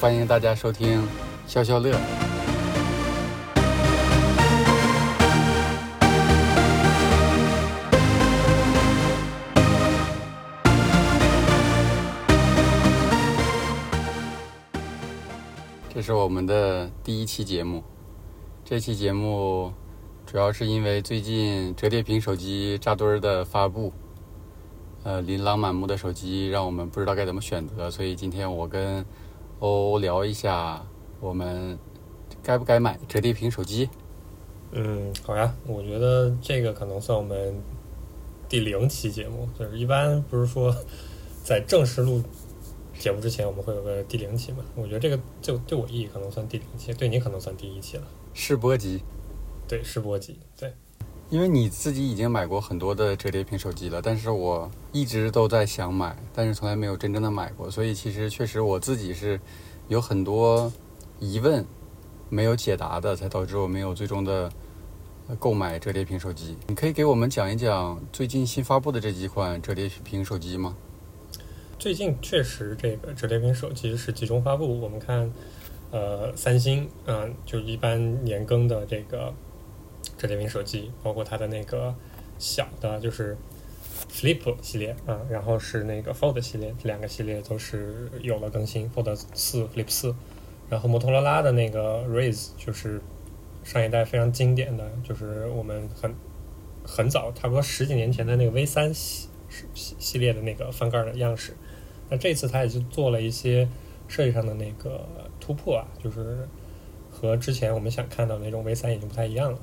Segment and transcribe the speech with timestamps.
[0.00, 1.04] 欢迎大家收听
[1.48, 1.90] 消消乐。
[15.92, 17.82] 这是我们的第一期节目。
[18.64, 19.72] 这期节目
[20.24, 23.92] 主要是因为最近折叠屏手机扎堆儿的发布，
[25.02, 29.04] 呃，琳琅满目的手机让我们不知道该怎么选择，所以今天我跟
[29.60, 30.84] 欧欧聊一下
[31.20, 31.78] 我们
[32.42, 33.88] 该不该买折叠屏手机。
[34.70, 37.54] 嗯，好呀，我觉得这个可能算我们
[38.48, 40.74] 第零期节目，就是一般不是说
[41.42, 42.22] 在正式录
[42.98, 44.58] 节目之前我们会有个第零期嘛？
[44.76, 48.04] 我觉得这个就对我意义可能算第零期，对你可能算第一期了。
[48.34, 49.02] 试播集，
[49.66, 50.72] 对，试播集，对，
[51.30, 59.38] 因为你自己已经买过很多的折叠屏手机了，但是我一直都在想买，但是从来没有真正的买过，所以其实确实我自己是
[59.88, 60.72] 有很多
[61.20, 61.62] 疑问
[62.30, 64.50] 没有解答的，才导致我没有最终的
[65.38, 66.56] 购买折叠屏手机。
[66.66, 70.74] 你可以给我们讲一讲最近新发布的这几款折叠屏手机吗？
[71.78, 75.30] 最近确实这个折叠屏手机是集中发布，我们看。
[75.90, 79.32] 呃，三星，嗯，就一般年更的这个
[80.18, 81.94] 折叠屏手机，包括它的那个
[82.38, 83.34] 小的，就是
[84.12, 90.14] Flip 系列啊，然后是那个 Fold 系列，这两个系列都是有了更新，Fold 四、Flip 四，
[90.68, 93.00] 然后摩托罗拉的那个 Raise，就是
[93.64, 96.14] 上一代非常经典的，就是我们很
[96.84, 99.28] 很早，差不多十几年前的那个 V 三系
[99.72, 101.56] 系系列的那个翻盖的样式，
[102.10, 103.68] 那这次它也是做了一些
[104.08, 105.06] 设计上的那个。
[105.40, 106.46] 突破啊，就是
[107.10, 109.58] 和之前我们想看到那种 V 三已经不太一样了。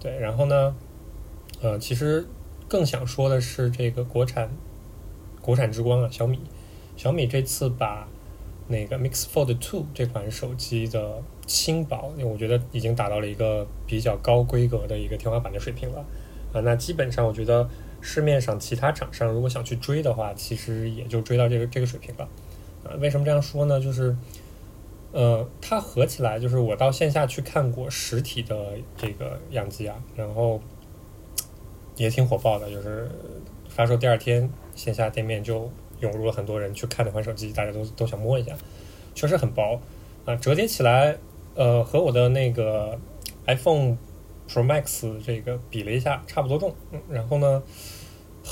[0.00, 0.74] 对，然后呢，
[1.60, 2.26] 呃，其实
[2.66, 4.50] 更想说的是这个国产
[5.42, 6.40] 国产之光啊，小米，
[6.96, 8.08] 小米这次把
[8.68, 16.04] 那个 Mix Fold Two 这款手机的轻薄，我觉得已经达到了一个比较高规格的一个天花板的水平了
[16.52, 16.60] 啊。
[16.60, 17.68] 那基本上我觉得
[18.00, 22.26] 市面上其他厂商如果想去追的话，其实也就追到这个这个水平了
[22.84, 22.96] 啊。
[23.00, 23.78] 为什么这样说呢？
[23.78, 24.16] 就是
[25.12, 30.60] 呃，它合起来就是我到线下去看过实体的这个样机啊，然后
[31.96, 33.10] 也挺火爆的，就是
[33.68, 38.54] 发售第二天线下店面就涌入了很多人去看那款手机，大家都都想摸一下，
[39.14, 39.80] 确实很薄
[40.24, 41.18] 啊，折叠起来，
[41.54, 42.98] 呃，和我的那个
[43.46, 43.96] iPhone
[44.48, 47.62] Pro Max 这个比了一下，差不多重，嗯，然后呢。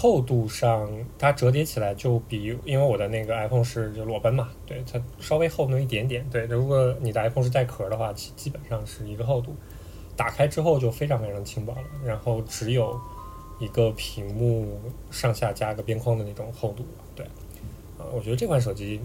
[0.01, 0.89] 厚度上，
[1.19, 6.25] 它折叠起来就比，因为我的那个 iPhone 是就裸奔嘛，对它稍微厚那么一点点。
[6.31, 9.57] 对，如果你的 iPhone 是带壳的话，基基本上是一个厚度。
[10.17, 12.97] 打开之后就非常非常轻薄了，然后只有
[13.59, 14.79] 一个屏幕
[15.11, 16.87] 上下加个边框的那种厚度。
[17.17, 17.27] 对，
[17.99, 19.01] 啊，我觉得这款手机，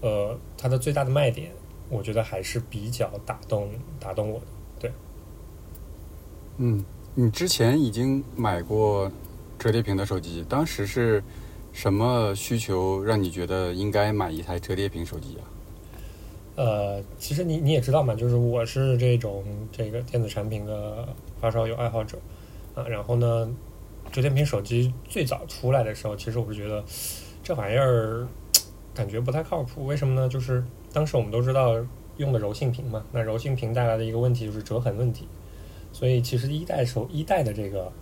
[0.00, 1.50] 呃，它的最大的卖点，
[1.88, 4.46] 我觉得还是比较打动打动我的。
[4.78, 4.92] 对，
[6.58, 6.84] 嗯，
[7.16, 9.10] 你之前已经买过。
[9.58, 11.22] 折叠屏的手机，当时是
[11.72, 15.42] 什么需求让你觉得应该买一台折叠屏手机啊？
[16.54, 21.08] 呃，其实你你也知道嘛，就是我是这种这个电子产品的
[21.40, 22.18] 发烧友爱好者
[22.74, 22.86] 啊。
[22.88, 23.50] 然后呢，
[24.12, 26.84] 折叠屏手机最早出来的时候，其实我是觉得
[27.42, 28.26] 这玩意儿
[28.94, 29.86] 感觉不太靠谱。
[29.86, 30.28] 为什么呢？
[30.28, 31.74] 就是当时我们都知道
[32.16, 35.26] 用的柔性屏嘛，那柔性屏带来的一个问题就是折痕问题。
[35.92, 37.92] 所以其实一代手一代的这个。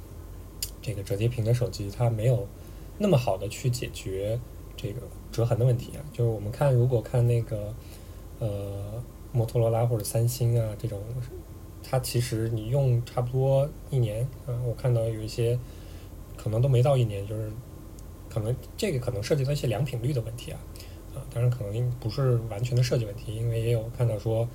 [0.87, 2.47] 这个折叠屏的手机，它没有
[2.97, 4.39] 那么好的去解决
[4.77, 5.01] 这个
[5.33, 6.01] 折痕的问题啊。
[6.13, 7.75] 就是我们看，如果看那个
[8.39, 9.03] 呃
[9.33, 11.01] 摩托罗拉或者三星啊这种，
[11.83, 15.59] 它其实你用差不多一年啊，我看到有一些
[16.37, 17.51] 可能都没到一年，就是
[18.31, 20.61] 可能这个可能涉及到一些良品率的问题啊
[21.17, 24.49] 啊，当然可能不是完全的设计问题，因为也有看到说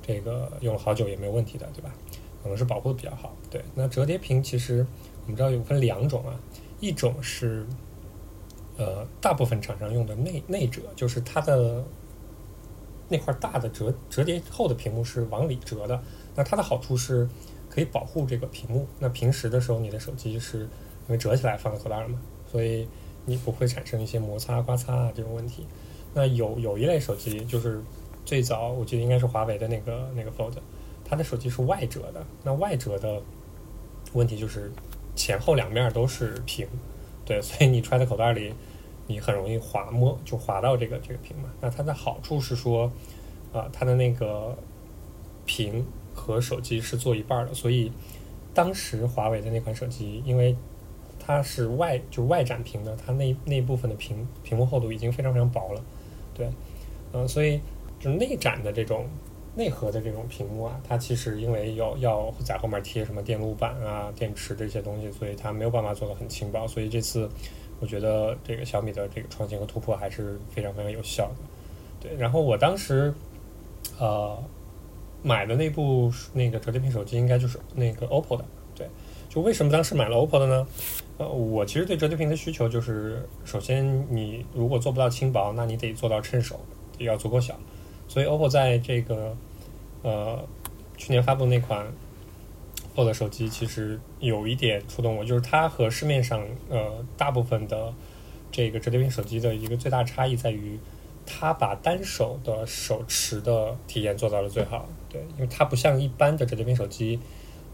[0.00, 1.94] 这个用了好久也没有问题的，对吧？
[2.42, 3.36] 可能是保护的比较好。
[3.50, 4.86] 对，那折叠屏其实。
[5.24, 6.38] 我们知道有分两种啊，
[6.80, 7.64] 一种是，
[8.76, 11.82] 呃，大部分厂商用的内内折，就是它的
[13.08, 15.98] 那块大的折折叠后的屏幕是往里折的。
[16.34, 17.26] 那它的好处是
[17.70, 18.86] 可以保护这个屏幕。
[18.98, 20.68] 那平时的时候，你的手机是因
[21.08, 22.86] 为折起来放在口袋嘛，所以
[23.24, 25.66] 你不会产生一些摩擦、刮擦啊这种问题。
[26.12, 27.82] 那有有一类手机，就是
[28.26, 30.52] 最早我记得应该是华为的那个那个 Fold，
[31.02, 32.22] 它的手机是外折的。
[32.42, 33.22] 那外折的
[34.12, 34.70] 问题就是。
[35.14, 36.66] 前后两面都是屏，
[37.24, 38.52] 对，所以你揣在口袋里，
[39.06, 41.48] 你很容易滑摸，就滑到这个这个屏嘛。
[41.60, 42.90] 那它的好处是说，
[43.52, 44.56] 啊，它的那个
[45.46, 45.84] 屏
[46.14, 47.92] 和手机是做一半的，所以
[48.52, 50.56] 当时华为的那款手机，因为
[51.18, 55.82] 它是外就外展屏的，它那那部分的屏屏幕厚度已经非常非常薄了，
[56.34, 56.50] 对，
[57.12, 57.60] 嗯，所以
[58.00, 59.06] 就内展的这种
[59.56, 66.66] 内核的这种屏幕啊，它其实因为要要在后面贴什么电路板啊、电池这些东西，所以它没有办法做的很轻薄。
[66.66, 67.28] 所以这次
[67.80, 71.36] 我觉得这个小米的这个创新和突破还是非常非常有效的。
[72.00, 73.14] 对，然后我当时
[73.98, 74.36] 呃
[75.22, 78.44] 买的那部那个折叠屏手机应该就是那个 OPPO 的。
[78.74, 78.88] 对，
[79.28, 80.66] 就为什么当时买了 OPPO 的呢？
[81.16, 86.58] 呃，我其实对折叠屏的需求就是，首先你如果做不到轻薄，那你得做到趁手，
[86.98, 87.56] 要足够小。
[88.08, 89.36] 所以 OPPO 在这个
[90.02, 90.44] 呃
[90.96, 91.86] 去年发布那款
[92.94, 97.92] Fold 手机，其实有一点触动我，就是它和市面上呃大部分的
[98.52, 100.78] 这个折叠屏手机的一个最大差异在于，
[101.26, 104.88] 它把单手的手持的体验做到了最好。
[105.08, 107.18] 对，因为它不像一般的折叠屏手机，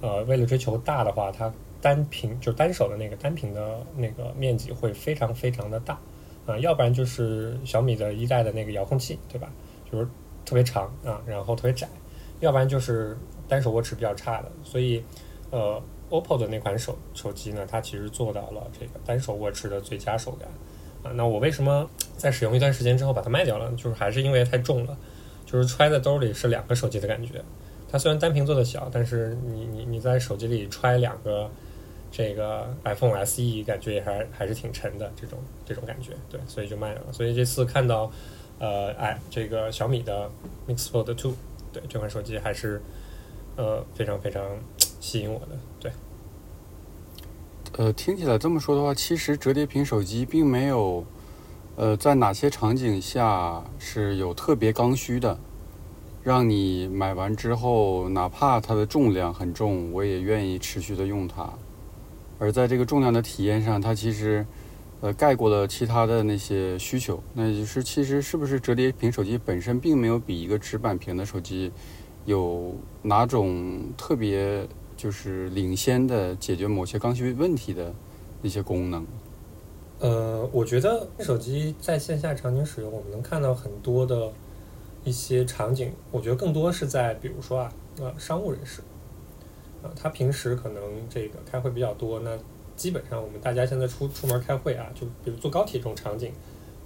[0.00, 1.52] 呃，为了追求大的话，它
[1.82, 5.98] 单屏就单手的那个单屏的那个面积会非常非常的大，
[6.46, 9.52] 啊，要不然就是小米的一代的那个遥控器，对吧？
[9.90, 10.06] 就是
[10.44, 11.88] 特别长啊，然后特别窄，
[12.40, 13.16] 要不然就是
[13.48, 14.50] 单手握持比较差的。
[14.62, 15.02] 所以，
[15.50, 20.48] 呃，OPPO 的那款手手机呢，它其实做到了这个单手握持的最佳手感
[21.02, 21.12] 啊。
[21.14, 23.70] 那我为什么在使用一段时间之后把它卖掉了？
[23.72, 24.96] 就是还是因为太重了，
[25.44, 27.42] 就是揣在兜里是两个手机的感觉。
[27.90, 31.50] 它虽然单屏做的小，但是你你你在手机里揣两个。
[32.12, 37.02] 这个 iPhone SE 感觉也还还是挺沉的，这种这种感觉，对，所以就卖了。
[37.12, 38.10] 所以这次看到，
[38.60, 40.30] 呃，哎，这个小米的
[40.68, 41.34] Mix Fold Two，
[41.72, 42.80] 对，这款手机还是
[43.56, 44.42] 呃非常非常
[45.00, 45.90] 吸引我的，对。
[47.78, 51.04] 呃，听起来这么说的话，其实折叠屏手机并没有，
[51.76, 55.38] 呃，在哪些场景下是有特别刚需的，
[56.22, 61.50] 让你买完之后，哪怕它的重量很重，我也愿意持续的用它。
[62.38, 64.44] 而在这个重量的体验上，它其实，
[65.00, 67.22] 呃，盖过了其他的那些需求。
[67.34, 71.72] 那就是其实是不是折叠屏手机本身并没有比一个直板屏的手机
[72.26, 77.94] 有哪种特别就是领先的解决某些刚需问题的
[78.42, 79.06] 一些功能？
[80.00, 84.32] 呃，我觉得手机在线下场景使用，我们能看到很多的
[85.04, 85.92] 一些场景。
[86.10, 88.82] 我觉得更多是在比如说啊，呃，商务人士。
[89.82, 92.36] 啊，他平时可能这个开会比较多，那
[92.80, 96.32] 基本上我们大家现在出出门开会啊，就比如坐高铁这种场景，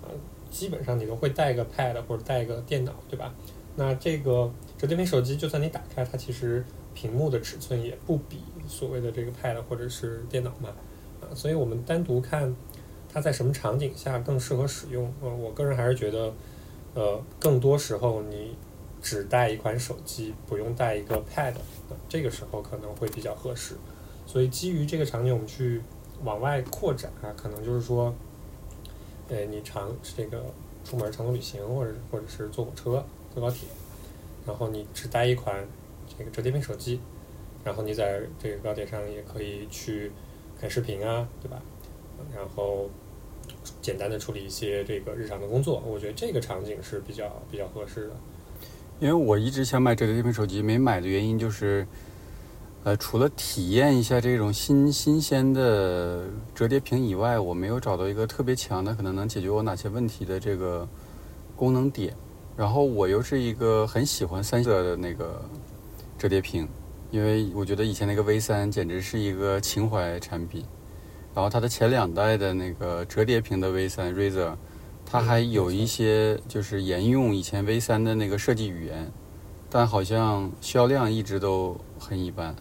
[0.02, 0.11] 啊，
[0.50, 3.32] 基本上你都会带一个 Pad 或者带一个电脑，对吧？
[3.76, 6.64] 那这个折叠屏手机，就算你打开它，其实
[6.94, 10.70] 屏幕的尺寸也不比所谓的这个 Pad 或者是电脑嘛，
[11.20, 12.52] 啊，所以我们单独看
[13.08, 16.32] 它在什么场景下更适合使用，呃，我个人还是觉得，
[16.94, 18.56] 呃，更多时候你。
[19.05, 21.52] 只带一款手机，不用带一个 Pad，
[22.08, 23.75] 这个时候可能会比较合适。
[24.26, 25.81] 所以基于这个场景，我们去
[26.23, 28.15] 往外扩展啊，可能就是说，
[29.29, 30.44] 呃，你长这个
[30.85, 33.69] 出门长途旅行，或者或者是坐火车、坐高铁，
[34.47, 35.67] 然后你只带一款
[36.19, 37.00] 这个折叠屏手机，
[37.65, 40.11] 然后你在这个高铁上也可以去
[40.61, 41.62] 看视频啊，对吧？
[42.35, 42.88] 然后
[43.82, 48.17] 简单的处理一些这个日常的工作，我觉得这个场景是比较比较合适的。
[49.00, 51.87] 因为我一直想买折叠屏手机，没买的原因就是，
[52.84, 60.86] 呃，除了体验一下这种新新鲜的折叠屏以外，我没有找到一个特别强的，可能能解决我哪些问题的这个
[61.56, 62.14] 功能点。
[62.54, 65.42] 然后我又是一个很喜欢三色的那个
[66.18, 66.68] 折叠屏，
[67.11, 70.62] 因为我觉得以前那个 V 三简直是一个情怀产品。
[71.35, 74.54] 然后它的前两代的那个折叠屏的 V 三 Razer。
[75.06, 79.11] 它还有一些就是沿用以前 V 三的那个设计语言，
[79.70, 82.54] 但好像销量一直都很一般。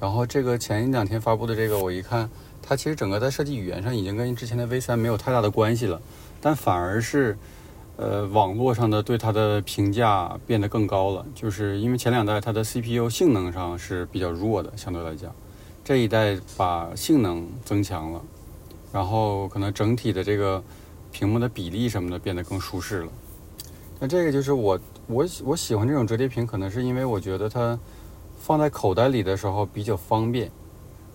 [0.00, 2.28] 然后这个前一两天发布的这个，我一看，
[2.62, 6.00] 它其实整个在设计语言上已经跟之前的 V 三没有太大的关系了，
[6.40, 7.36] 但反而是，
[7.96, 11.24] 呃，网络上的对它的评价变得更高了。
[11.34, 15.34] 就是因为前两代它的 CPU 性能上是比较弱的，相对来讲，
[15.82, 18.22] 这一代把性能增强了，
[18.92, 20.62] 然后可能整体的这个。
[21.16, 23.08] 屏幕的比例什么的变得更舒适了，
[24.00, 27.78] 那这个就是我我我喜欢这种折叠屏，可能是因为我觉得它
[28.46, 30.50] 放在口袋里的时候比较方便，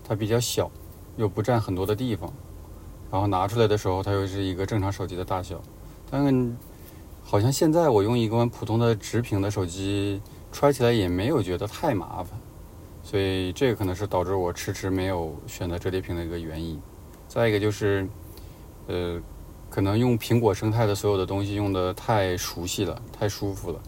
[0.02, 0.68] 它比较小，
[1.16, 2.28] 又不占很多的地方，
[3.08, 5.62] 然后拿出来的时候它又是一个正常手机的大小。
[6.10, 6.56] 但
[7.22, 10.20] 好像现在我用一个普通的直屏的手机
[10.50, 12.36] 揣起来也没有觉得太麻烦，
[13.04, 16.80] 所以这个可能是导致我迟迟没有选择折叠屏的一个原因。
[17.28, 18.08] 再一个就是，
[18.88, 19.22] 呃。
[19.70, 23.78] 可能用苹果生态的所有的东西用的太熟悉了，太舒服了。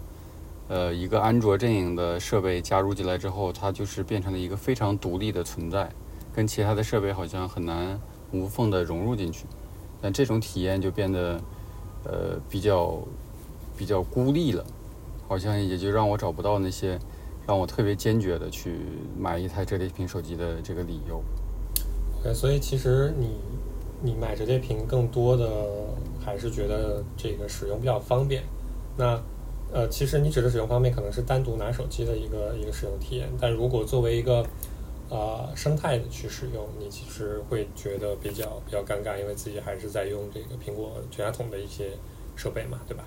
[0.72, 5.90] 呃，一个安卓阵营的设备加入进来之后，它就是变成了一个非常独立的存在，
[6.34, 8.00] 跟其他的设备好像很难
[8.32, 9.44] 无缝的融入进去。
[10.00, 11.38] 但这种体验就变得
[12.04, 12.98] 呃比较
[13.76, 14.64] 比较孤立了。
[15.28, 16.98] 好像也就让我找不到那些
[17.46, 18.76] 让我特别坚决的去
[19.18, 21.22] 买一台折叠屏手机的这个理由。
[22.22, 23.28] 对，所以其实你
[24.00, 25.50] 你买折叠屏更多的
[26.24, 28.42] 还是觉得这个使用比较方便。
[28.96, 29.20] 那
[29.72, 34.44] 呃，其实你指的使用方面可能是单独拿手机的一个一个使用体验，但如果作为一个
[35.08, 41.92] 呃生态的去使用，你其实会觉得比较比较尴尬，因为自己还是在用这个苹果全家桶的一些
[42.36, 43.02] 设备嘛，对吧？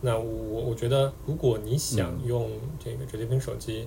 [0.00, 3.86] 那我我觉得，如果你想用这个折叠屏手机，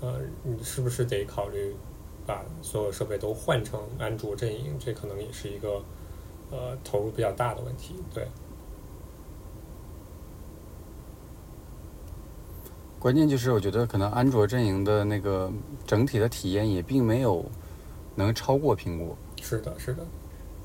[0.00, 1.74] 呃，你是不是得考虑
[2.26, 4.76] 把所有设备都换成安卓阵营？
[4.78, 5.82] 这可能也是一个
[6.50, 8.26] 呃投入比较大的问题，对。
[13.04, 15.52] 关键就是，我觉得可能安卓阵营的那个
[15.86, 17.44] 整体的体验也并没有
[18.14, 19.14] 能超过苹果。
[19.42, 20.06] 是的，是的。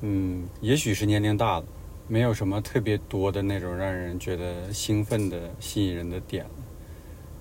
[0.00, 1.66] 嗯，也许是年龄大了，
[2.08, 6.50] 没有什么特别多的那种让人觉得兴奋的、吸引人的点了。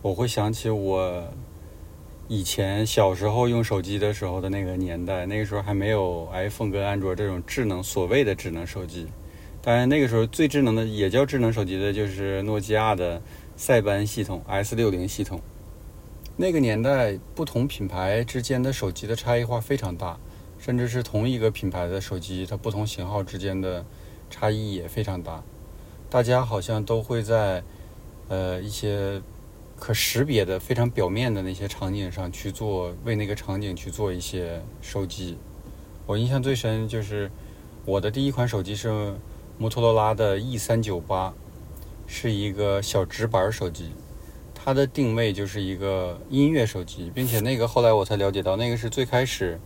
[0.01, 1.23] 我会想起我
[2.27, 9.07] 以前小时候用手机的时候的那个年代，那个时候还没有 iPhone 跟安卓这种智能所谓的智能手机。
[9.61, 13.21] 当然，那个时候最智能的也叫智能手机的，就是诺基亚的。
[13.59, 15.41] 塞班系统 S 六零系统，
[16.37, 20.17] 那个年代不同品牌之间的手机的差异化非常大，
[20.57, 23.85] 甚至是同一个品牌的手机，它不同型号之间的
[24.29, 25.43] 差异也非常大。
[26.09, 27.61] 大家好像都会在
[28.29, 29.21] 呃一些
[29.75, 35.37] 可识别的、非常表面的那些场景上去做，为那个场景去做一些手机。
[36.05, 37.29] 我印象最深就是
[37.85, 39.13] 我的第一款手机是
[39.57, 41.33] 摩托罗拉的 E 三九八。
[42.11, 43.91] 是一个小直板手机，
[44.55, 49.59] 它的定位就是一个音乐手机，并且那个后来我才了解到，那个是最开始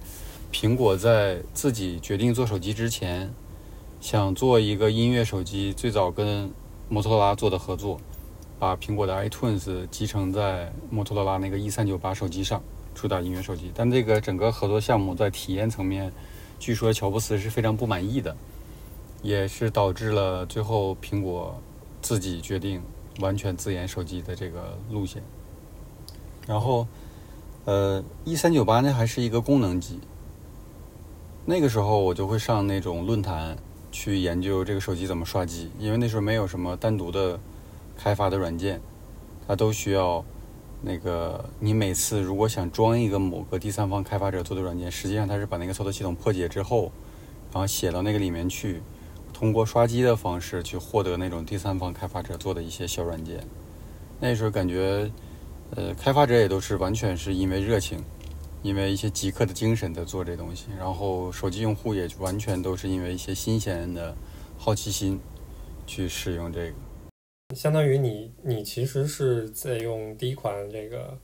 [0.52, 3.34] 苹果在自己决定做手机之前，
[4.02, 6.52] 想做一个音乐手机，最早跟
[6.90, 7.98] 摩托罗拉做的合作，
[8.60, 12.62] 把苹果的 iTunes 集成在摩托罗拉那个一三九八手机上，
[12.94, 13.72] 主打音乐手机。
[13.74, 16.12] 但这个整个合作项目在体验层面，
[16.60, 18.36] 据说乔布斯是非常不满意的，
[19.22, 21.58] 也是导致了最后苹果。
[22.04, 22.82] 自己决定
[23.22, 25.24] 完全自研手机的这个路线，
[26.46, 26.86] 然后，
[27.64, 30.02] 呃，一三九八那还是一个功能机。
[31.46, 33.58] 那个时候我就会上那种论坛
[33.90, 37.40] 去研究这个手机怎么刷机，因为那时候没有什么单独的
[37.98, 38.82] 开发的软件，
[39.48, 40.26] 它都需要
[40.82, 46.92] 那个你每次如果想装一个某个第三方开发者做的软件，实际上它是把那个操作系统破解之后，
[47.54, 48.82] 然后写到那个里面去。
[49.44, 53.46] 通过刷机的方式去获得那种第三方开发者做的一些小软件，
[54.18, 55.12] 那时候感觉，
[55.72, 58.02] 呃，开发者也都是完全是因为热情，
[58.62, 64.16] 因为一些极客的精神在做这东西，然后手机用户也完全都是因为一些新鲜的
[64.58, 65.20] 好奇心
[65.86, 66.74] 去使用这个。
[67.54, 71.18] 相当于你，你其实是在用第一款这个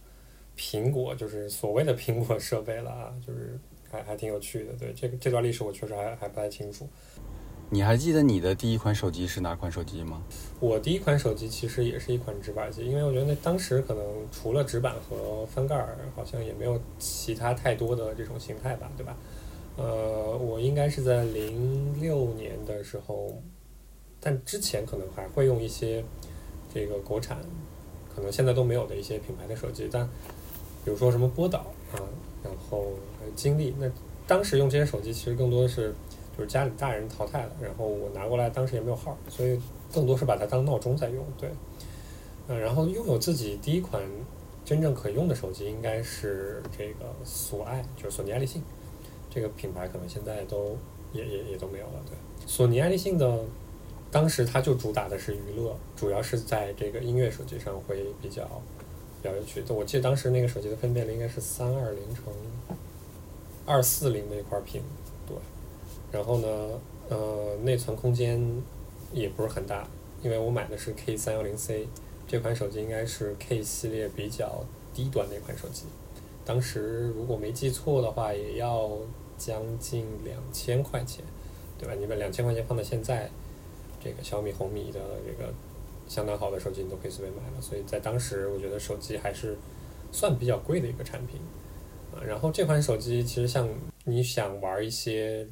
[0.58, 3.58] 苹果，就是所谓的苹果设备了啊，就是
[3.90, 4.74] 还还挺有趣的。
[4.74, 6.86] 对这个这段历史，我确实还还不太清楚。
[7.72, 10.24] 你还记得你的第一款手机是哪款手机吗？
[10.60, 19.16] 我第一款手机其实也是一款直板机，因为我觉得那当时可能除了直板和翻盖儿，好像也没有其他太多的这种形态吧，对吧？
[19.78, 23.40] 呃，我应该是在零六年的时候，
[24.20, 26.04] 但之前可能还会用一些
[26.74, 27.38] 这个国产，
[28.16, 30.08] 可能现在都没有的一些品牌的手机，但
[30.84, 31.60] 比如说什么波导
[31.94, 32.02] 啊，
[32.44, 33.88] 然后还有金立，那
[34.26, 35.94] 当时用这些手机其实更多的是。
[36.40, 39.60] 就是家里大人淘汰了，然后我拿过来，当时也没有号，所以
[39.94, 41.22] 更多是把它当闹钟在用。
[41.38, 41.50] 对，
[42.48, 44.02] 嗯，然后拥有自己第一款
[44.64, 48.64] 真正可用的手机，应该是这个索爱，就是索尼爱立信
[49.30, 50.78] 这个品牌，可能现在都
[51.12, 52.02] 也也也都没有了。
[52.06, 52.16] 对，
[52.48, 53.44] 索尼爱立信的
[54.10, 58.46] 当时它就主打的是娱乐，主要是在这个音乐手机上会比较
[59.22, 59.62] 比较有趣。
[59.68, 62.24] 我记得当时那个手机的分辨率应该是三二零乘
[63.66, 64.82] 二四零的一块屏。
[66.12, 66.48] 然后呢，
[67.10, 68.42] 呃，内存空间
[69.14, 69.88] 也不是很大，
[70.24, 71.88] 因为我买的是 K 三幺零 C
[72.28, 74.64] 这款手机，应该是 K 系列比较
[74.94, 75.84] 低端的一款手机。
[76.44, 78.90] 当时如果没记错的话，也要
[79.38, 81.24] 将近两千块钱，
[81.78, 81.94] 对吧？
[81.94, 83.30] 你把两千块钱放到现在，
[84.04, 85.54] 这个小米、红米的这个
[86.08, 87.62] 相当好的手机，你都可以随便买了。
[87.62, 89.56] 所以在当时，我觉得手机还是
[90.12, 91.40] 算比较贵的一个产品
[92.12, 92.18] 啊。
[92.26, 93.70] 然后这款手机其实像
[94.06, 95.48] 你想玩一些。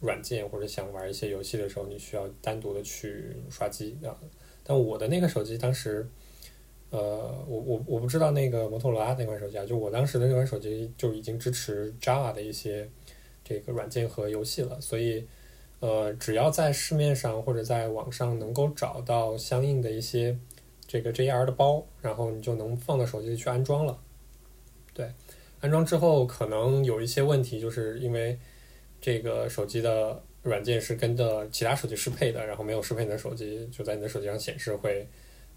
[0.00, 4.16] 软件或者想玩一些游戏的时候，你需要单独的去刷机啊。
[4.62, 6.08] 但我的那个手机当时，
[6.90, 12.88] 呃，我我我不知道那个摩托罗拉那款手机啊，就我当时的那款手机就已经支持 Java 的一些
[13.44, 14.80] 这个软件和游戏了。
[14.80, 15.26] 所以，
[15.80, 20.36] 呃，只要在市面上或者在网上能够找到相应的一些
[20.86, 23.98] 这个 JR 的包，然后你就能放到手机里去安装了。
[24.92, 25.12] 对，
[25.60, 28.38] 安装之后可能有一些问题，就是因为
[29.00, 35.06] 这个手机的软件是跟着其他手机适配的，然后没有适配你的手机，就在你的手机上显示会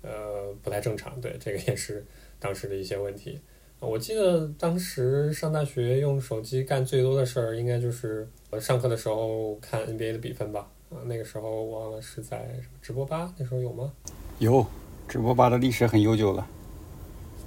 [0.02, 1.20] 呃不太正常。
[1.22, 2.06] 对，这个也是
[2.40, 3.40] 当时的一些问题。
[3.80, 10.70] 我记得当时上大学用手机干最多的事儿，应该就是呃上课的时候看 NBA 的比分吧。
[10.90, 12.50] 啊，那个时候忘了是在
[12.82, 13.34] 直播吧？
[13.38, 13.94] 那时候有吗？
[14.40, 14.66] 有，
[15.08, 16.46] 直播吧的历史很悠久了。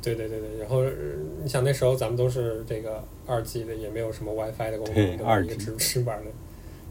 [0.03, 0.91] 对对对对，然后呃
[1.43, 6.31] 你想那时候咱们都是这个二 G 的，也没有什么 WiFi 的功能，对吧 2G 一个直直板的，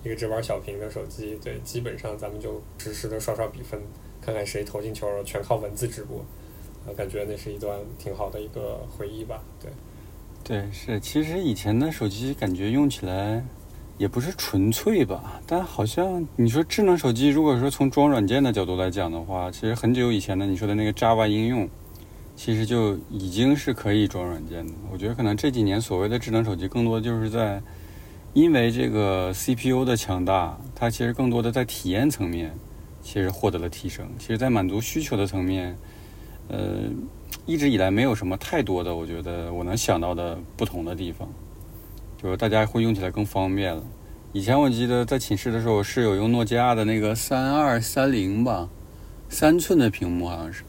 [0.03, 3.80] 一个直板小屏的手机，对，基本上咱们就实时的刷刷比分，
[4.22, 6.25] 看看谁投进球，全靠文字直播，
[6.86, 9.70] 啊，感觉那是一段挺好的一个回忆吧，对。
[10.44, 13.46] 对，是，其实以前的手机感觉用起来
[14.00, 21.70] 也不是纯粹吧，但好像你说智能手机，如果说从装软件的角度来讲的话，其实很久以前的你说的那个 Java 应用，
[22.43, 24.74] 其实就已经是可以装软件的。
[24.91, 27.62] 我觉得可能这几年所谓的智能手机，更多就是在
[28.33, 32.51] 因为这个 CPU 的强大，它其实更多的在体验层面
[33.00, 34.07] 其实获得了提升。
[34.17, 35.77] 其实，在满足需求的层面，
[36.48, 36.79] 呃，
[37.45, 41.29] 一直以来没有什么太多的，我觉得我能想到的不同的地方，
[42.19, 43.83] 就是大家会用起来更方便了。
[44.33, 48.67] 以前我记得在寝室的时候，室友用诺基亚的那个三二三零吧，
[49.29, 50.63] 三寸的屏幕好像是，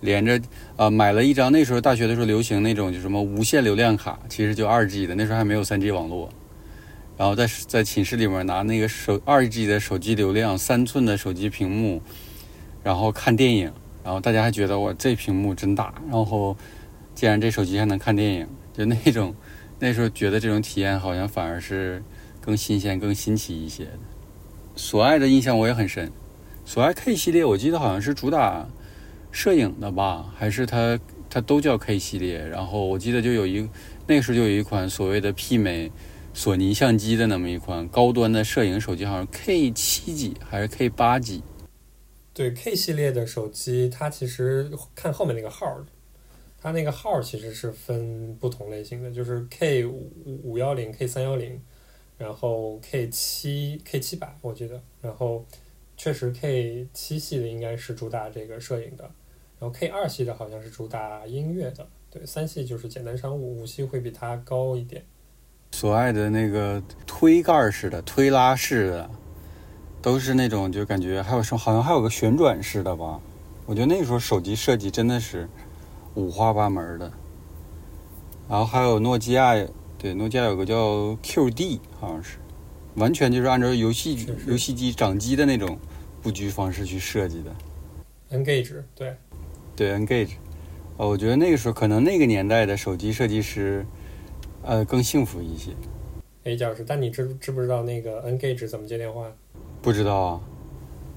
[0.00, 0.40] 连着
[0.76, 6.30] 呃买了一张，那时候大学的时候流行那种就什么无线流量卡，其实就二 G 的，那时候还没有三 G 网络。
[7.16, 12.02] 然后在在寝室里面拿那个手二 G 的手机流量，三寸的手机屏幕，
[12.82, 13.72] 然后看电影，
[14.02, 16.56] 然后大家还觉得我这屏幕真大，然后
[17.14, 19.32] 既然这手机还能看电影，就那种
[19.78, 22.02] 那时候觉得这种体验好像反而是
[22.40, 23.98] 更新鲜、更新奇一些的。
[24.74, 26.10] 索爱的印象我也很深，
[26.64, 28.66] 索爱 K 系列我记得好像是主打
[29.34, 30.98] 摄影的吧，还是它
[31.28, 32.38] 它都叫 K 系列。
[32.38, 33.68] 然后我记得就有一
[34.06, 35.90] 那个时候就有一款所谓的媲美
[36.32, 41.42] 索尼相机的那么一款高端的摄影手机，好像 K 七几还是 K 八几。
[42.32, 45.84] 对 K 系列的手机，它其实看后面那个号，
[46.60, 50.12] 它那个号其实是分不同类型的，就是 K 五
[50.44, 51.60] 五幺零、K 三幺零，
[52.18, 55.44] 然后 K 七、K 七百，我记得，然后
[55.96, 59.08] 确实 K 七系的应该是主打这个摄影的，
[59.64, 65.02] 然后 K 二系的好像是主打音乐的，对，三系就是简单商务，五系会比它高一点。
[65.72, 69.10] 索爱的那个推盖式的、推拉式的，
[70.02, 73.18] 都是那种就感觉还有什么，好像还有个旋转式的吧。
[73.64, 75.48] 我觉得那个时候手机设计真的是
[76.14, 77.10] 五花八门的。
[78.46, 79.54] 然后还有诺基亚，
[79.96, 82.36] 对，诺基亚有个叫 QD，好像是，
[82.96, 85.78] 完全就是按照游戏游戏机掌机的那种
[86.20, 87.50] 布局方式去设计的。
[88.30, 89.14] Engage 对，
[89.76, 90.34] 对，Engage，
[90.96, 93.84] 呃，我觉得那个时候可能那个年代的手机设计师，
[94.62, 95.72] 呃，更幸福一些。
[96.44, 99.32] A 教师，但你知知不知道那个 Engage 怎么接电话？
[99.82, 100.40] 不知道啊，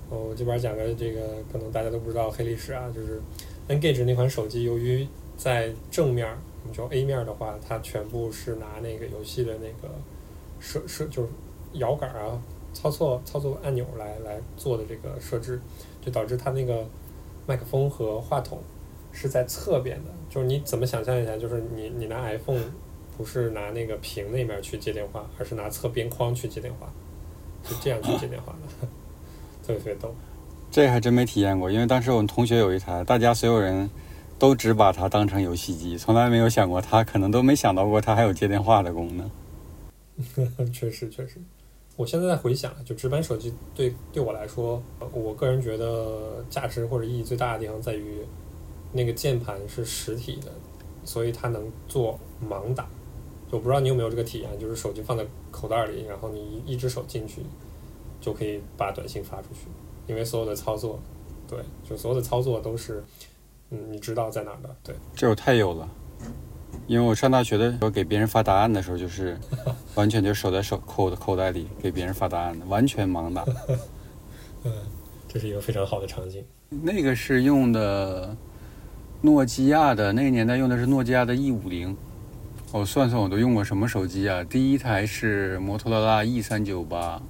[0.09, 3.21] 哦，我这边讲个这个可能大家都不知道黑历史啊，就是
[3.67, 9.93] Engage 那款手机，由于在正面儿，我们说 A 面的话，它全部是拿那个游戏的那个
[10.59, 11.29] 设设就是
[11.73, 12.41] 摇杆啊、
[12.73, 15.61] 操作操作按钮来来做的这个设置，
[16.01, 16.83] 就导致它那个
[17.47, 18.59] 麦克风和话筒
[19.11, 22.61] 是在侧边的，就是你怎么想象一下，就是你你拿 iPhone
[23.17, 26.91] 不是拿那个屏那边去接电话，而是拿侧边框去接电话，
[27.63, 28.87] 是这样去接电话的，
[29.65, 30.13] 特别特别逗。
[30.69, 33.89] 这还真没体验过，因为当时我们同学有一台，大家所有人
[34.37, 39.31] 都只把它当成游戏机，从来没有想过它，可能都没想到过它还有接电话的功能。
[40.73, 41.41] 确 实确实，
[41.97, 44.81] 我现在在回想，就直板手机对对我来说，
[45.11, 48.21] 我个人觉得价值或者意义最大的地方在于，
[48.93, 50.51] 那个键盘是实体的，
[51.03, 52.87] 所以它能做盲打。
[53.51, 57.41] 就我不知道你有没有这个体验，就是手机放在口袋里，然后你一只手进去，
[58.21, 59.67] 就可以把短信发出去，
[60.05, 60.99] 因为所有的操作，
[61.47, 61.57] 对，
[61.89, 63.03] 就所有的操作都是，
[63.71, 64.95] 嗯，你知道在哪儿的，对。
[65.15, 65.89] 这我太有了，
[66.87, 69.37] 因为我上大学的时候给别人发答案的时候，就是
[69.95, 73.43] 完全就手在手口口袋里给别人发答案的，完全盲打。
[74.63, 74.71] 嗯，
[75.27, 76.45] 这是一个非常好的场景。
[76.69, 78.35] 那个是用的
[79.21, 81.95] 诺基亚的，那个年代用的是诺基亚的 E 五零。
[82.71, 84.43] 我算算我都用过什么手机啊？
[84.43, 87.21] 第一台是摩托罗拉 E 三九八，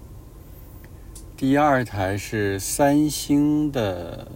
[1.35, 4.27] 第二台是三星的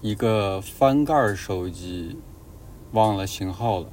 [0.00, 2.16] 一个翻盖手机，
[2.92, 3.86] 忘了型号了。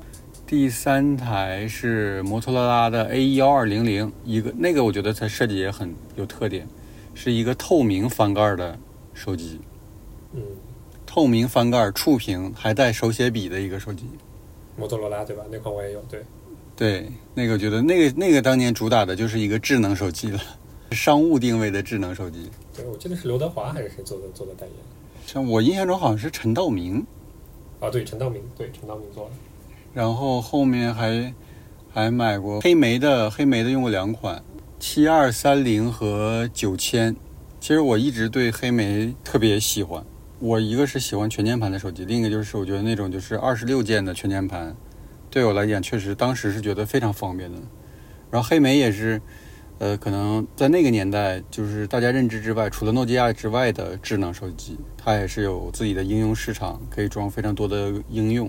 [0.47, 6.65] 第三台是摩托罗拉的 A 幺二零零，一个那个我觉得它设计也很有特点，
[7.13, 8.79] 是一个透明翻盖的
[9.13, 9.59] 手机。
[10.31, 10.41] 嗯，
[11.05, 14.05] 透透明翻盖、触屏，还带手写笔的一个手机。
[14.77, 15.43] 摩托罗拉对吧？
[15.51, 16.23] 那款我也有，对。
[16.77, 20.39] 对，那个觉得那个那个当年主打的就是一个智能手机了，
[20.91, 22.49] 商务定位的智能手机。
[22.73, 24.75] 对，我记得是刘德华还是谁做的做的代言？
[25.25, 27.05] 像我印象中好像是陈道明。
[27.81, 29.31] 啊，对，陈道明，对，陈道明做的。
[29.97, 31.33] 然后后面还
[31.91, 34.43] 还买过黑莓的，黑莓的用过两款，
[34.77, 37.15] 七二三零和九千。
[37.59, 40.05] 其实我一直对黑莓特别喜欢。
[40.37, 44.75] 我一个是喜欢全键盘的手机，另一个就是我觉得那种就是二十六键的全键盘。
[45.31, 47.57] 对我来讲，确实当时是觉得非常方便的。
[48.29, 49.19] 然后黑莓也是，
[49.79, 58.47] 呃，可能在那个年代，就是大家认知之外，除了诺基亚之外的智能手机，它也是有自己的应用市场，可以装非常多的应用。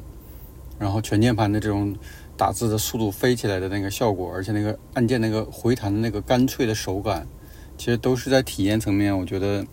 [0.79, 1.97] 然后全键盘的这种
[2.37, 7.27] 打字的速度飞起来的那个效果，而且那个按键那个回弹的那个干脆的手感，
[7.77, 9.67] 其实都是在体验层面，我觉得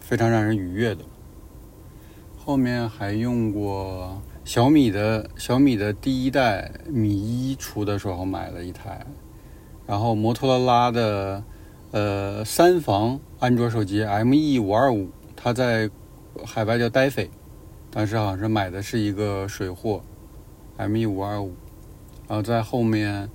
[0.00, 1.04] 非常让人愉悦的。
[2.36, 4.20] 后面还用过。
[4.44, 9.04] 小米的小米的第一代米一出的时候买了一台，
[9.86, 11.44] 然后摩托罗拉的
[11.90, 15.90] 呃三防安卓手机 ME 五二五，它在
[16.46, 17.28] 海外叫呆飞，
[17.90, 20.02] 当时好像是买的是一个水货
[20.78, 21.54] ME 五二五，
[22.28, 23.28] 然后在后面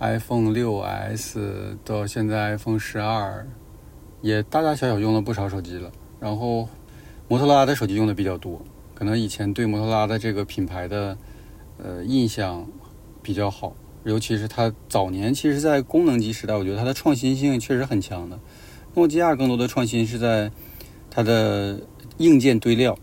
[0.00, 3.46] iPhone 六 S 到现在 iPhone 十二，
[4.20, 6.68] 也大大小小用了不少手机了，然后
[7.28, 8.60] 摩托罗拉的手机用的比较多。
[8.94, 11.16] 可能以前对摩托罗拉的这个品牌的
[11.78, 12.66] 呃印象
[13.22, 18.38] 比较好，尤其是它早年，其实，在功能机时代，我觉得它的创新性确实很强的。
[18.94, 20.50] 诺基亚更多的创新是在
[21.10, 21.80] 它的
[22.16, 22.98] 硬件堆料，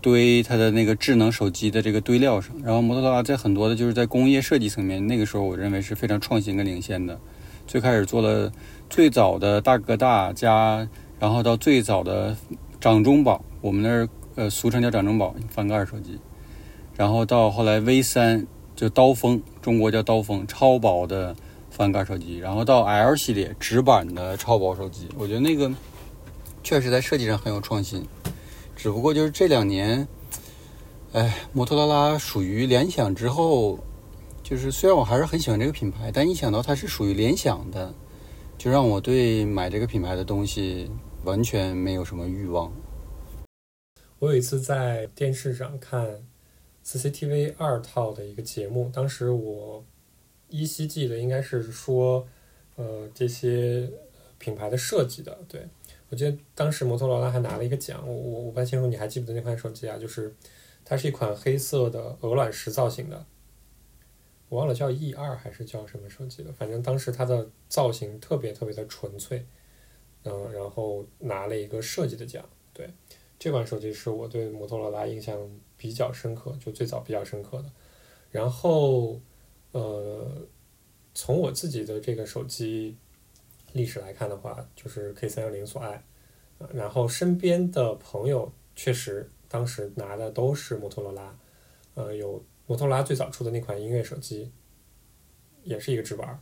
[0.00, 2.54] 堆它的那个智能手机的这个堆料上。
[2.62, 7.18] 然后摩托罗拉在很多的就是在工业设计层面，那个时候我认为是非常创新跟领先的。
[7.66, 8.52] 最开始做了
[8.88, 12.36] 最早的大哥大加，然后到最早的
[12.80, 14.08] 掌中宝，我们那儿。
[14.38, 16.16] 呃，俗称叫掌中宝翻盖手机，
[16.94, 21.34] 然后到后来 V 三就刀锋，中国叫刀锋超薄的
[21.72, 25.68] 翻盖手机，然后到 L 系列直板的超薄手机，我觉得那个
[26.62, 28.06] 确实在设计上很有创新。
[28.78, 30.06] 只不过就是这两年，
[31.12, 33.76] 哎，摩托罗拉属于联想之后，
[34.40, 37.92] 就是虽然我还是很喜欢这个品牌，但一想到它是属于联想的，
[38.56, 40.88] 就让我对买这个品牌的东西
[41.24, 42.72] 完全没有什么欲望。
[44.20, 46.24] 我有一次在电视上看
[46.86, 49.84] CCTV 二套的一个节目，当时我
[50.50, 52.24] 依稀记得应该是说，
[52.76, 53.90] 呃，这些
[54.38, 55.36] 品牌的设计的。
[55.48, 55.66] 对
[56.10, 59.98] 我记得当时摩托罗拉还拿了一个奖，我我我不太清楚，你还记不记得那款手机啊？
[59.98, 60.34] 就是
[60.84, 63.26] 它是一款黑色的鹅卵石造型的，
[64.48, 69.46] 我忘了叫 E 二还是叫什么手机了，反正当时它的造型特别特别的纯粹，
[70.24, 72.90] 嗯，然后拿了一个设计的奖，对。
[73.40, 75.38] 这款手机是我对摩托罗拉印象
[75.76, 77.70] 比较深刻，就最早比较深刻的。
[78.32, 79.20] 然后，
[79.70, 80.44] 呃，
[81.14, 82.96] 从我自己的这个手机
[83.72, 86.02] 历史来看的话，就是 K 三幺零所爱。
[86.72, 91.38] 然后身边的朋友确实当时拿的都是摩托罗拉，
[91.94, 94.50] 呃，有摩托罗拉最早出的那款音乐手机，
[95.62, 96.40] 也是一个直板，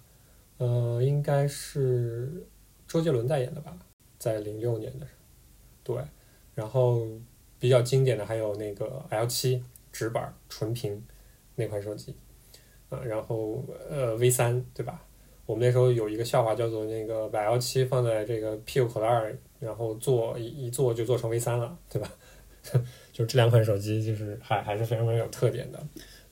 [0.57, 2.47] 呃，应该是
[2.89, 3.77] 周杰伦代言的吧，
[4.19, 5.07] 在零六年的，
[5.83, 6.03] 对。
[6.55, 7.07] 然后
[7.59, 9.63] 比较经典的还有那个 L 七
[9.93, 11.05] 直板纯屏
[11.57, 12.17] 那款手机，
[12.89, 15.06] 啊，然后呃 V 三对吧？
[15.47, 22.13] 我们那时候有一个笑话叫做那个把 L 七放在这个屁股口袋，然后做一一做就做成 V 三了，对吧？
[23.13, 25.81] 就这两款手机就是还还是非常非常有特点的。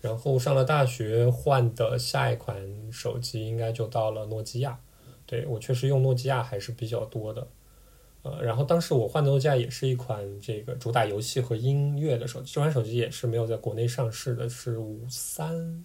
[0.00, 2.60] 然后上了大学换的下一款
[2.92, 4.78] 手机应该就到了诺基亚，
[5.24, 7.46] 对我确实用诺基亚还是比较多的。
[8.22, 15.84] 呃，然后当时我换的诺基亚也是一款这个主打游戏和音乐的手机，这款手机也是没有在国内上市的，是五三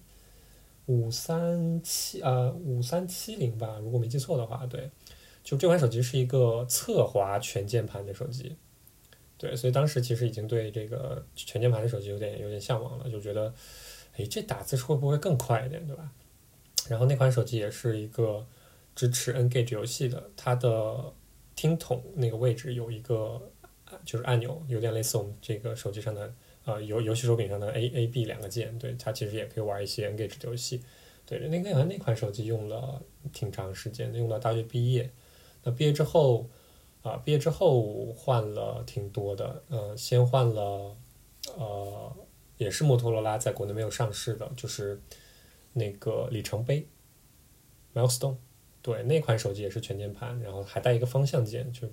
[0.89, 4.89] 五三七呃五三七零吧，如果没记错的话，对，
[5.43, 8.56] 就这款手机是一个侧滑全键盘的手机，
[9.38, 13.54] 对，所以当时其实已经对这个全键盘的手机有点有点向往了，就觉得，
[14.17, 16.12] 哎，这打字会不会更快一点，对吧？
[16.89, 18.45] 然后那款手机也是一个
[18.95, 21.13] 支持 Engage 游戏的，它的。
[21.56, 23.52] 听筒那个位置有一个，
[24.06, 26.34] 就是按钮，有点类似我们这个手机上的，
[26.65, 30.84] 呃，游游戏手柄上的 A A B 两个键，对，它其实也可以玩一些 Engage 游戏。
[31.26, 35.12] 对，那个那款手机用了挺长时间，用到大学毕业。
[35.63, 36.50] 那毕业之后，
[37.02, 40.95] 啊，毕业之后换了挺多的，呃，先换了，
[41.58, 42.15] 呃，
[42.58, 45.00] 也是摩托罗拉在国内没有上市的，就是
[45.74, 46.88] 那个里程碑
[47.93, 48.38] ，Milestone。
[48.82, 51.88] 对，那款手机也是全键盘，然后还带一个方向键，就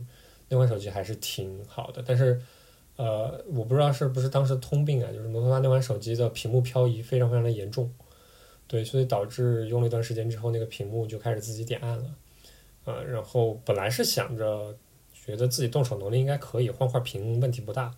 [0.48, 2.02] 那款手机还是挺好的。
[2.06, 2.40] 但是，
[2.96, 7.92] 呃，我不知道是不是当时通病啊，就是摩托罗拉那款手机的屏幕漂移非常非常的严重，
[8.66, 12.14] 对，所以导致用了一段时间之后，那个屏幕就开始自己点暗了，
[12.84, 14.74] 啊，然后本来是想着
[15.12, 17.94] 觉得自己动手能力应该可以，换块屏问题不大，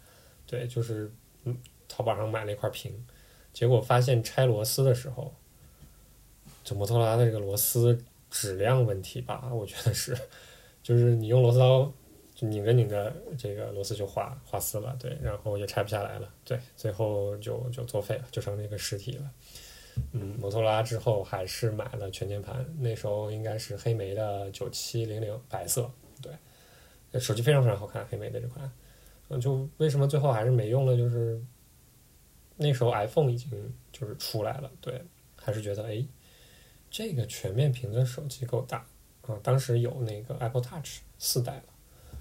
[0.47, 1.13] 对，就是
[1.45, 1.57] 嗯，
[1.87, 2.93] 淘宝上买了一块屏，
[3.53, 5.33] 结果发现拆螺丝的时候，
[6.65, 7.97] 就摩托罗拉的这个螺丝
[8.31, 10.19] 质量问题吧，我觉得是，
[10.83, 11.93] 就是你用螺丝刀。
[12.39, 19.31] 就拧着拧着，这个螺丝就划划丝了，对，然后也拆不下来了，对，最后就就作废了，就成那个实体了。
[20.13, 25.91] 嗯，摩托罗拉之后还是买了全键盘，那时候应该是黑莓的九七零零白色，
[26.23, 28.71] 对，手机非常非常好看，黑莓的这款。
[29.31, 30.97] 嗯，就为什么最后还是没用了？
[30.97, 31.43] 就是
[32.55, 33.51] 那时候 iPhone 已经
[33.91, 35.03] 就是出来了，对，
[35.35, 36.07] 还是觉得哎，
[36.89, 38.87] 这个全面屏的手机够大
[39.23, 41.65] 啊，当时有那个 Apple Touch 四代了。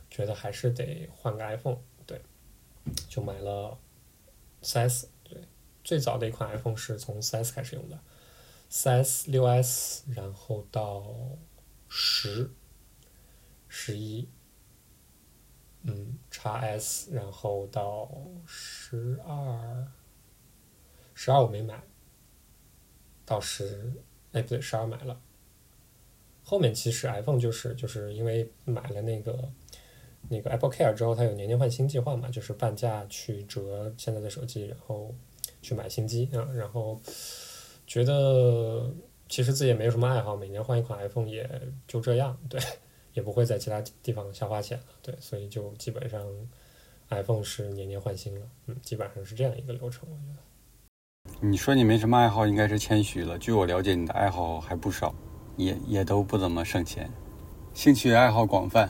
[0.09, 2.21] 觉得还是得换个 iPhone，对，
[3.09, 3.77] 就买了
[4.61, 5.37] 四 S，对，
[5.83, 7.99] 最早的一款 iPhone 是从四 S 开始用的，
[8.69, 11.05] 四 S、六 S，然后到
[11.89, 12.49] 十、
[13.67, 14.29] 十一，
[15.83, 18.09] 嗯，，X S，然后到
[18.45, 19.91] 十二，
[21.13, 21.83] 十二我没买，
[23.25, 23.93] 到十，
[24.31, 25.21] 哎不对，十二买了，
[26.43, 29.51] 后面其实 iPhone 就是就是因为买了那个。
[30.29, 35.13] 那个 Apple Care 之后，它有年年换新计划嘛，就是半价去折现在的手机，然后
[35.61, 36.47] 去买新机啊。
[36.53, 36.99] 然后
[37.85, 38.93] 觉得
[39.29, 41.49] 其实自己也没有什么爱好，每年换一款 iPhone 也
[41.87, 42.59] 就这样，对，
[43.13, 46.21] 也不会在其他地方瞎花钱，对，所以就基本上
[47.09, 50.43] iPhone 是年年换新了，嗯，基本上是这样一个流程，我觉得。
[51.41, 53.37] 你说你没什么爱好，应该是谦虚了。
[53.37, 55.13] 据我了解，你的爱好还不少，
[55.57, 57.09] 也也都不怎么省钱，
[57.73, 58.89] 兴趣爱好广泛。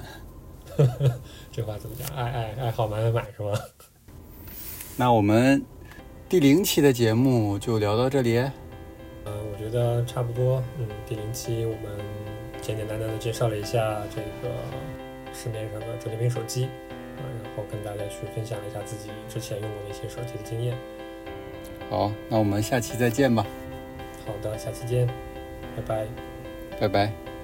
[1.51, 2.07] 这话怎么讲？
[2.15, 3.59] 爱爱爱好买买买是吧？
[4.95, 5.63] 那我们
[6.29, 8.37] 第零期的节目就聊到这里。
[9.25, 10.63] 嗯，我觉得差不多。
[10.79, 11.97] 嗯，第零期我们
[12.61, 14.55] 简简单单的介绍了一下这个
[15.33, 20.75] 市面上的折叠屏手机啊，然后跟大家去分享一下自己之前用过的一些手机的经验。
[21.89, 23.45] 好，那我们下期再见吧。
[24.25, 25.07] 好的，下期见，
[25.75, 26.07] 拜拜，
[26.79, 27.36] 拜拜。